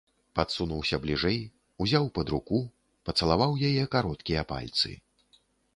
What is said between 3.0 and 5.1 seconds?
пацалаваў яе кароткія пальцы.